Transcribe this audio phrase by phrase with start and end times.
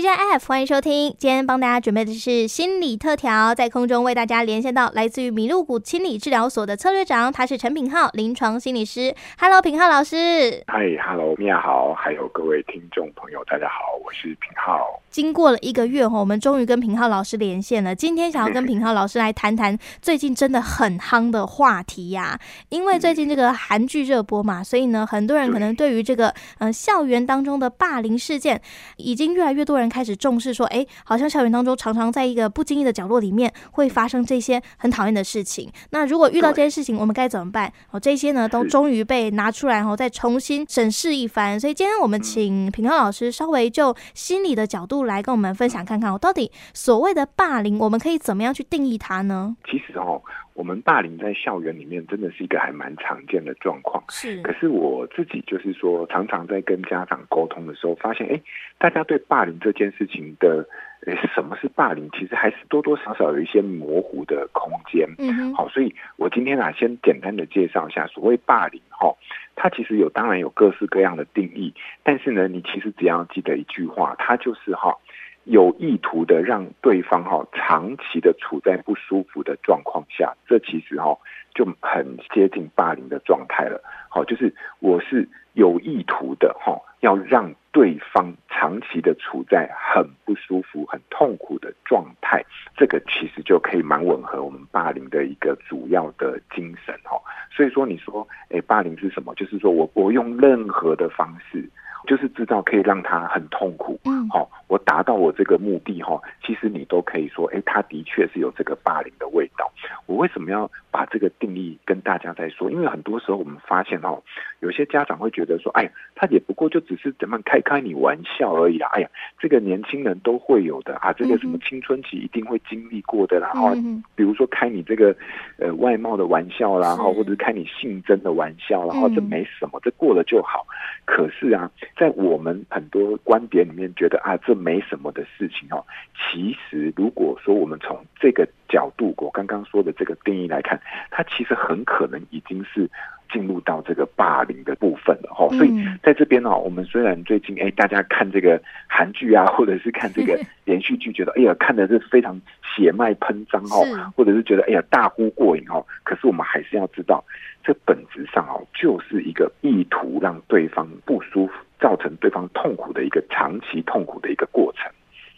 [0.00, 1.14] DJ F，欢迎收听。
[1.18, 9.14] 今天帮大家准备的是心理特调，在空中为大家连线到来自于麋鹿谷心理治疗所的策略长，他是陈品浩，临床心理师。
[9.38, 10.64] Hello，品浩老师。
[10.68, 14.98] Hi，Hello，米娅好，还有各位听众朋友，大家好，我是品浩。
[15.10, 17.94] 经过了一个月后，我们终于跟平浩老师连线了。
[17.94, 28.60] 今天想要跟平浩老师来谈谈最近真的很夯的话题呀、啊，因为最近这个韩剧热播嘛，所以呢，很多人可能对于这个呃校园当中的霸凌事件，
[28.98, 35.68] 已经越来越多人开始重视，说，哎，好像校园当中常常在一个不经意的角落里面会发生这些很讨厌的事情。
[35.90, 37.72] 那如果遇到这些事情，我们该怎么办？
[37.90, 41.58] 哦，这些呢都终于被拿出来后再重新审视一番。
[41.58, 44.99] 所以今天我们请平浩老师稍微就心理的角度。
[45.04, 49.56] 来跟我们分享看看，我到底所谓的霸凌，我们可以怎么样去定义它呢？
[49.64, 50.22] 其实哦，
[50.54, 54.02] 我们霸凌在校园里面真的是一个还蛮常见的状况。
[54.08, 58.40] 是，可是我自己就是说，常常在跟家长沟通的时候，发现，哎，
[58.78, 60.66] 大家对霸凌这件事情的，
[61.06, 65.08] 哎，什么是霸凌，其实还是多多少少有一些模糊的空间。
[65.18, 69.14] 嗯哼，好，所以我今天啊，先简单的介绍一下所谓霸凌，哈。
[69.62, 74.96] 它其实有，当然有各式各样的定义，但是呢，你其实只要记得一句话，它就是哈，
[75.44, 81.14] 有意图的让对方哈长期的处在不舒服的状况下，这其实哈
[81.54, 83.82] 就很接近霸凌的状态了。
[84.08, 92.42] 好，就是我是有意图的哈，要让对方长期的处在很不舒服、很痛苦的状态，
[92.78, 97.16] 这个其实就可以蛮吻合我们霸凌的一个主要的精神哈。
[97.50, 99.34] 所以说，你说，诶，霸凌是什么？
[99.34, 101.68] 就是说我我用任何的方式，
[102.06, 109.70] 就是知道可以让他很痛苦，嗯，好，我达到我这个目的哈，其实你都可以说，诶，他的确是有这个霸凌的味道。
[110.06, 112.70] 我为什么要把这个定义跟大家再说？
[112.70, 114.22] 因为很多时候我们发现哦，
[114.60, 118.88] 有些家长会觉得说，哎呀，他也不过就只是怎么开开你玩笑而已啦。
[118.92, 123.50] 哎呀，这个年轻人都会有的啊，这个什么青春期一定会经历过的啦。
[123.54, 123.74] 然后
[124.14, 125.14] 比如说开你这个
[125.58, 130.66] 呃外貌的玩笑啦，然后或者是开你性征的玩笑，然后这没什么，这过了就好。
[131.04, 135.84] 可是啊，在我们很多观点里面觉得啊，这没什么的事情哦。
[136.14, 140.79] 其实如果说我们从这个角度，我刚刚说的这个定义来看，
[141.10, 142.88] 它其实很可能已经是
[143.32, 145.48] 进入到这个霸凌的部分了哈。
[145.56, 157.24] 所以在这边呢，我们虽然最近哎，大家看这个韩剧啊，或者是看这个 连续剧，觉得哎呀，看的是非常血脉喷张哦，或者是觉得哎呀大呼过瘾哦，可是我们还是要知道，
[157.62, 164.90] 这本质上哦，就是一个意图让对方不舒服，造成对方痛苦的一个长期痛苦的一个过程。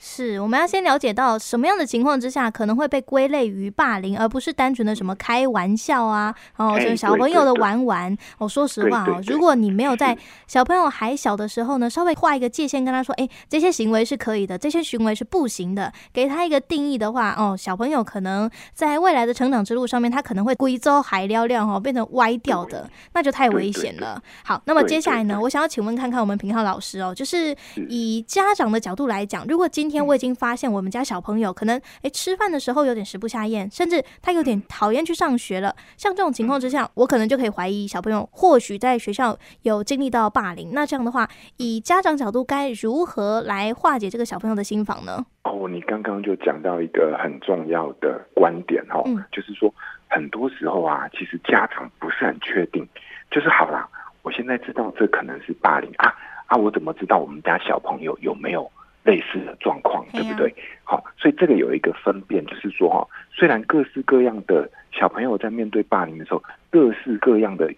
[0.05, 8.19] 是，我们要先了解到什么样的情况之下可能会被归类于霸凌，而不是单纯的什么开玩笑啊，哦，就是小朋友的玩玩。
[8.39, 10.19] 我、哦、说实话哦，如果你没有在
[10.49, 24.21] 小朋友还小的时候呢，稍微画一个界限，跟他说，哎，这些行为是可以的，这些行为是不行的，给他一个定义的话，哦，小朋友可能在未来的成长之路上面，他可能会贵州海撩撩哦，变成歪掉的，那就太危险了。
[24.45, 27.57] 好，那么接下来呢，我想要请问看看我们平浩老师哦，就是
[27.89, 35.77] 以家长的角度来讲，如果今天今天我已经发现我们家小朋友可能诶吃饭的时候有点食不下咽，甚至他有点讨厌去上学了。
[35.99, 40.71] 像这种情况之下，我可能就可以怀疑小朋友或许在学校有经历到霸凌。
[40.73, 45.23] 那这样的话，以家长角度该如何来化解这个小朋友的心防呢？
[45.45, 49.71] 哦，你刚刚就讲到一个很重要的观点哦，嗯、就是说
[50.09, 52.89] 很多时候啊，其实家长不是很确定，
[53.31, 53.87] 就是好啦，
[54.23, 56.15] 我现在知道这可能是霸凌啊
[56.47, 58.73] 啊，我怎么知道我们家小朋友有没有？
[59.05, 60.55] 类似的状况，对不对？
[60.85, 67.73] 好，所以这个有一个分辨，就是说哈，虽然各式各样的小朋友在面对霸凌的时候，各式各样的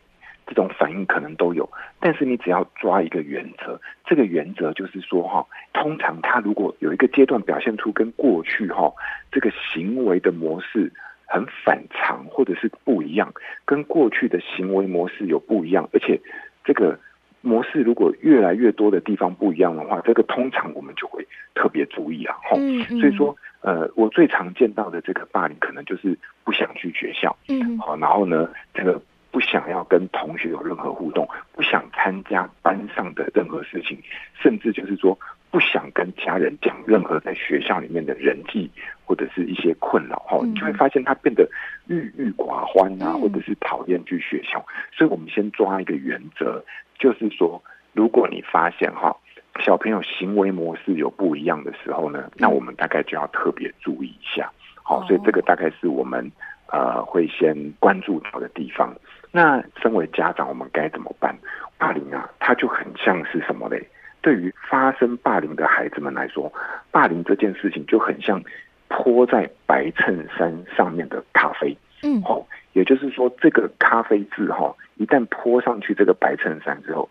[0.47, 1.67] 这种反应可能都有，
[1.99, 8.93] 但是你只要抓一个原则，这个原则就是说哈，通常他如果有一个阶段表现出跟过去哈
[9.33, 10.93] 这个行为的模式
[11.27, 13.33] 很反常，或者是不一样，
[13.65, 16.21] 跟过去的行为模式有不一样，而且
[16.65, 16.99] 这个。
[17.45, 22.35] 模式如果越来越多的地方不一样的话，这个通常我们就会特别注意啊。
[22.51, 28.99] 吼、嗯，嗯、所以说，呃，我最常见到的这个霸凌，可能就是不想去学校，嗯，好，然后呢，这个
[29.31, 33.99] 不想要跟同学有任何互动，不想参加班上的任何事情，
[34.41, 35.17] 甚至就是说。
[35.55, 38.69] 不想跟家人讲任何在学校里面的人际
[39.05, 41.49] 或者是一些困扰哈，你就会发现他变得
[41.87, 44.67] 郁郁寡欢啊，或者是讨厌去学校。
[44.91, 46.61] 所以我们先抓一个原则，
[46.99, 47.63] 就是说，
[47.93, 49.17] 如果你发现哈
[49.61, 54.51] 小朋友行为模式有不一样的时候呢，那我们大概就要特别注意一下。
[54.83, 56.29] 好，所以这个大概是我们
[56.67, 58.93] 呃会先关注到的地方。
[59.31, 61.33] 那身为家长，我们该怎么办？
[61.79, 63.89] 霸凌啊，他就很像是什么嘞？
[64.25, 66.51] 对于发生霸凌的孩子们来说，
[66.91, 68.43] 霸凌这件事情就很像
[68.89, 71.77] 泼在白衬衫上面的咖啡。
[72.03, 77.07] 嗯，好，也就是说，这个咖啡渍哈，一旦泼上去这个白衬衫之后，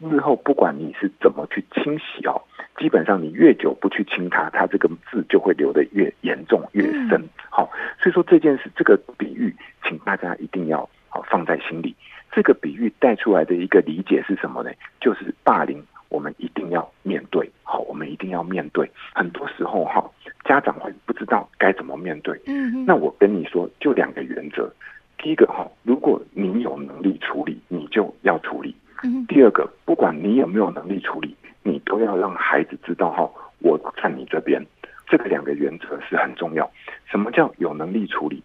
[0.00, 2.40] 日后不管你是怎么去清洗哦，
[2.78, 7.22] 基本上你越久不去清它，它这个渍就会留得越严重越深。
[7.50, 7.70] 好，
[8.00, 9.54] 所以说这件事这个比喻，
[9.86, 11.94] 请大家一定要好放在心里。
[12.32, 14.70] 这个比喻带出来的一个理解是什么呢？
[14.98, 15.84] 就是霸凌，
[16.14, 17.50] 我们一定要面对。
[17.64, 18.88] 好，我们一定要面对。
[19.12, 20.08] 很多时候哈，
[20.44, 22.40] 家长会不知道该怎么面对。
[22.46, 24.72] 嗯，那我跟你说，就两个原则。
[25.18, 28.72] 第一个哈，如果你有能力处理，你就要处理。
[29.02, 29.26] 嗯。
[29.26, 31.34] 第二个，不管你有没有能力处理，
[31.64, 33.28] 你都要让孩子知道哈，
[33.58, 34.64] 我站你这边。
[35.08, 36.70] 这个两个原则是很重要。
[37.10, 38.40] 什么叫有能力处理？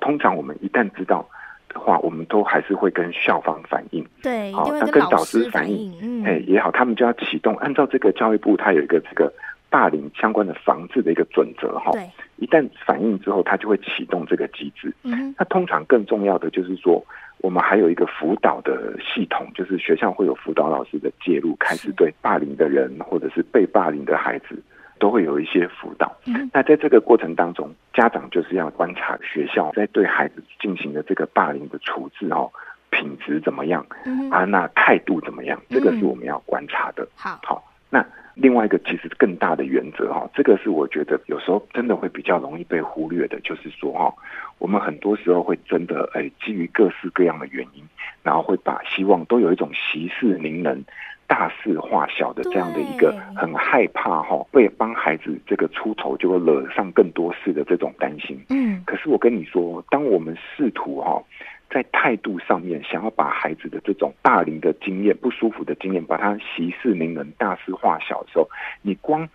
[0.00, 1.28] 通常我们一旦知道。
[1.68, 9.32] 的话，我们都还是会跟校方反映，对，好，跟那跟导师反映，嗯，哎也好，他们就要启动，按照这个教育部，它有一个这个
[9.70, 14.92] 霸凌相关的防治的一个准则，哈，对，一旦反映之后，它就会启动这个机制。
[15.02, 17.04] 嗯，那通常更重要的就是说，
[17.38, 24.60] 我们还有一个辅导的系统，就是学校会有辅导老师的介入，开始对霸凌的人或者是被霸凌的孩子。
[24.98, 26.14] 都会有一些辅导。
[26.52, 32.50] 那在这个过程当中，家长就是要观察学校在对孩子进行的这个霸凌的处置哦，
[32.90, 33.84] 品质怎么样
[34.30, 34.44] 啊？
[34.44, 35.60] 那态度怎么样？
[35.68, 37.08] 这个是我们要观察的。
[37.16, 37.64] 好，好。
[37.90, 38.04] 那
[38.34, 44.14] 另外一个其实更大的原则哈，这个是我觉得有时候真的会比较容易被忽略的，就是说哈，
[44.58, 47.82] 我们很多时候会真的哎，基于各式各样的原因，
[48.22, 50.84] 然后会把希望都有一种息事宁人。
[51.28, 58.42] 大事化小的这样的一个很害怕哈，会帮孩子这个出头就会惹上更多事的这种担心。
[58.48, 61.22] 嗯，可是我跟你说，当我们试图哈
[61.70, 68.48] 在态度上面想要把孩子的这种霸凌的经验、不舒服的经验，把它息事宁人、大事化小的时候，
[68.80, 69.28] 你光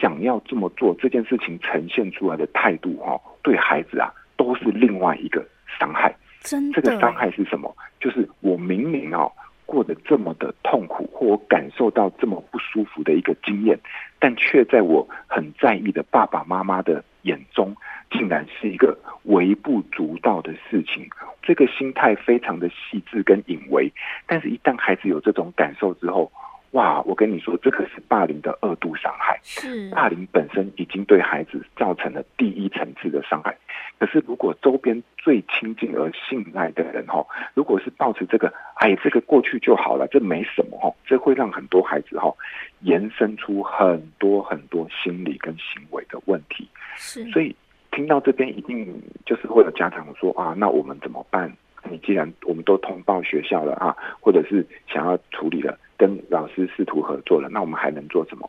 [0.00, 5.46] 想要这么做，这件事情呈现出来的态度哈，对孩子啊都是另外一个
[5.78, 6.12] 伤害。
[6.40, 7.72] 真的，这个伤害是什么？
[8.00, 9.30] 就是我明明啊。
[9.68, 13.78] 过得这么的痛苦，或我感受到这么不舒服的一个经验，
[14.18, 17.76] 但却在我很在意的爸爸妈妈的眼中，
[18.10, 21.06] 竟然是一个微不足道的事情。
[21.42, 23.92] 这个心态非常的细致跟隐微，
[24.26, 26.32] 但是一旦孩子有这种感受之后，
[26.72, 27.00] 哇！
[27.02, 29.38] 我跟你说，这可是霸凌的二度伤害。
[29.42, 33.56] 是霸凌本身已经对孩子造成了第一层次的伤害。
[33.98, 37.24] 可是，如果周边最亲近而信赖的人哈，
[37.54, 42.32] 如果是抱持这个，哎，这个过去就好了，这没什么哈，这会让很多孩子哈
[42.80, 46.68] 延伸出很多很多心理跟行为的问题。
[46.96, 47.56] 是，所以
[47.90, 51.50] 听到这边一定就是会有家长说啊，那我们怎么办？
[51.90, 55.76] 你既然我们都通报学校了啊，或者是想要处理了。
[55.98, 58.48] 跟老师试图合作了，那我们还能做什么？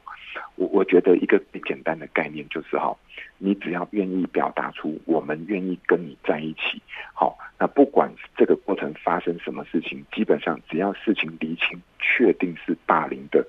[0.56, 2.96] 我我觉得一个最简单的概念就是哈，
[3.40, 6.80] 你只要愿意表达出我们愿意跟你在一起，
[7.14, 13.44] 好，那不管这个过程发生什么事情，基本上只要事情厘清，确定是霸凌的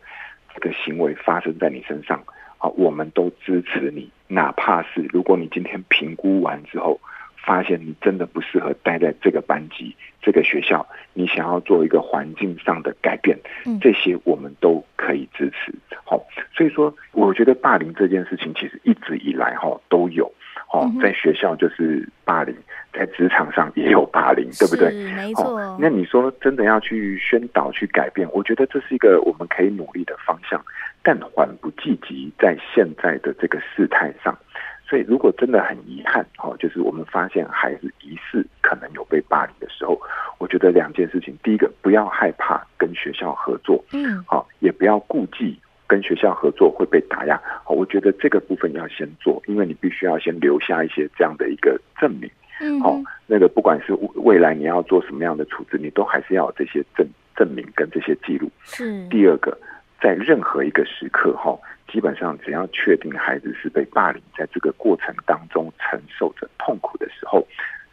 [0.54, 2.24] 这个行为发生在你身上，
[2.56, 6.98] 好，我们都支持你，哪怕是如果你今天评估完之后。
[7.44, 13.38] 发现你真的不适合待在这个班级、这个学校，你想要做一个环境上的改变，
[13.80, 15.72] 这些我们都可以支持。
[16.04, 16.22] 好，
[16.54, 20.30] 所以说，我觉得霸凌这件事情其实一直以来哈都有，
[20.72, 22.54] 哦，在学校就是霸凌，
[22.92, 24.92] 在职场上也有霸凌，对不对？
[25.14, 25.78] 没错。
[25.80, 30.62] 那你说真的要去宣导、去改变，我觉得这是一个我们可以努力的方向，
[31.02, 34.36] 但缓不济急，在现在的这个事态上。
[34.90, 39.96] 所以，如果真的很遗憾，哦，就是我们发现孩子疑似可能有被霸凌的时候，
[40.38, 45.56] 我觉得两件事情：第一个，不要害怕跟学校合作，嗯，好，也不要顾忌
[45.86, 47.40] 跟学校合作会被打压。
[47.62, 52.28] 好，我觉得这个部分要先做，因为你必须要先留下一些这样的一个证明，
[52.60, 57.06] 嗯，好，那个不管是未来你要做什么样的处置，你都还是要有这些证
[57.36, 58.50] 证明跟这些记录。
[58.64, 59.06] 是。
[59.08, 59.56] 第二个，
[60.00, 61.58] 在任何一个时刻，哈。
[61.92, 67.44] 基本上，只要确定孩子是被霸凌，在这个过程当中承受着痛苦的时候，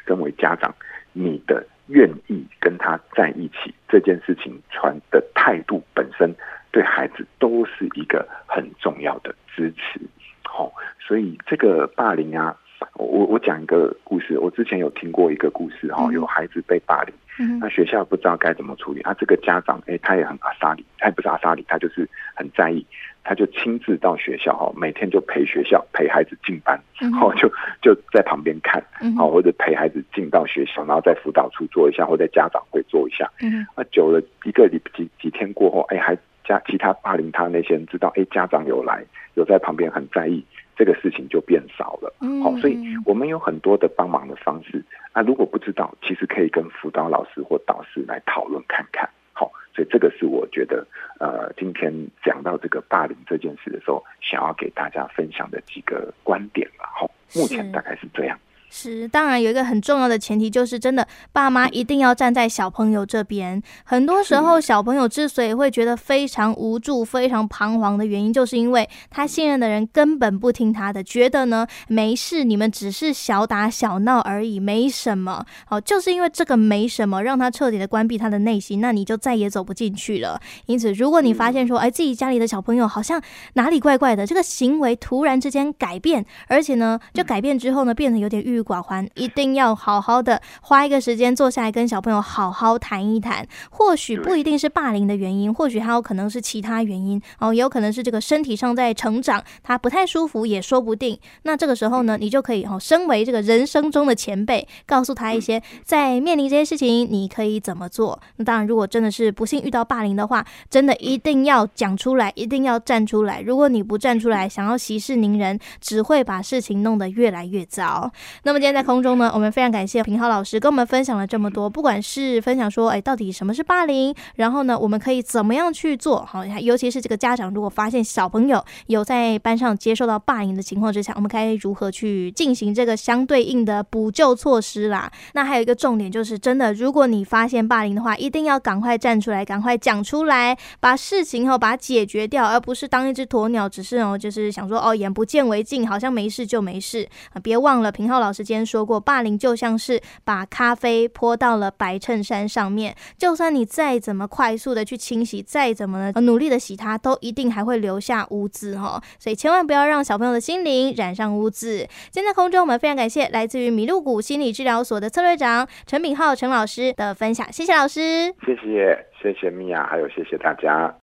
[0.05, 0.71] 身为家长，
[1.13, 6.31] 你的愿意跟他在一起这件事情传的态度本身，
[6.69, 9.99] 对孩子都是一个很重要的支持。
[10.43, 12.55] 好，所以这个霸凌啊，
[12.93, 17.13] 我我讲一个故事，我之前有听过一个故事哈，有孩子被霸凌，
[17.59, 22.85] 那学校不知道该怎么处理啊，这个家长哎，他也很阿莎里，他也不是阿莎里，他就是很在意。
[23.29, 27.51] 他就亲自到学校哈，每天就陪学校陪孩子进班，然后就
[27.81, 28.81] 就在旁边看，
[29.17, 33.29] 好或者陪孩子进到学校，然后在辅导处做一下，或在家长会做一下。
[33.41, 39.03] 嗯，那久了一个礼几几天过后，哎，还家其他霸凌他的那些人知道，哎，家长有来，
[39.33, 40.41] 有在旁边很在意，
[40.77, 42.13] 这个事情就变少了。
[42.43, 45.21] 好、哦，所以我们有很多的帮忙的方式啊。
[45.23, 49.09] 如果不知道，其实可以跟辅导老师或导师来讨论看看。
[49.33, 50.85] 好、哦，所以这个是我觉得，
[51.19, 51.91] 呃，今天
[52.23, 56.89] 讲到这个霸凌这件事的时候，想要给大家分享的几个观点吧。
[56.93, 58.37] 好、哦，目前大概是这样。
[58.69, 63.61] 是，当然有一个很重要的前提，就是真的爸妈一定要站在小朋友这边。
[63.83, 75.45] 很多时候，小朋友之所以会觉得非常无助、非常彷徨的原因，就是因为他信任的人根本不听他的，觉得呢没事，你们只是小打小闹而已，没什么。
[75.65, 80.39] 好，就是因为这个没什么，让他彻底的关闭他的内心，那你就再也走不进去了。
[80.65, 83.19] 因此，如果你发现说，哎，自己家里的小朋友好像
[83.53, 93.47] 哪里怪怪的，这个行为突然之间改变，而且呢，就改变之后呢，变得有点郁郁寡欢，一定要好好的花一个时间坐下来跟小朋友好好谈一谈。
[93.69, 101.17] 或许不一定是霸凌的原因，或许还有可能是其他原因哦，也有可能是这个身体上在成长，他不太舒服也说不定。
[101.43, 108.19] 那这个时候呢，你就可以哦，身为这个人生中的前辈，告诉他一些在面临这些事情你可以怎么做。
[108.37, 113.41] 那当然，如果真的是不幸遇到霸凌的话，真的一定要讲出来，一定要站出来。
[113.41, 118.11] 如果你不站出来，想要息事宁人，只会把事情弄得越来越糟。
[118.47, 126.25] 那么今天在空中呢，我们非常感谢平浩老师跟我们分享了这么多，不管是分享说，哎，到底什么是霸凌，然后呢，我们可以怎么样去做？
[126.25, 135.11] 好，尤其是这个家长如果发现小朋友有在班上接受到霸凌的情况之下，我们该如何去进行这个相对应的补救措施啦？
[135.33, 147.35] 那还有一个重点就是，真的，如果你发现霸凌的话，一定要赶快站出来，赶快讲出来，把事情哦把它解决掉，而不是当一只鸵鸟，只是哦就是想说哦眼不见为净，好像没事就没事啊！
[147.43, 148.87] 别忘了平浩老师今天说。
[148.87, 159.01] 过，霸凌就像是把咖啡泼到了白衬衫上面，就算你再怎么快速的去清洗，再怎么努力的洗它，都一定还会留下污渍哈。
[159.19, 161.85] 所以千万不要让小朋友的心灵染上污渍。
[162.09, 171.06] 今天在空中，我们非常感谢来自于米露谷心理治疗所的策略长陈炳浩陈老师的分享，谢谢老师，谢谢谢谢米娅，还有谢谢大家。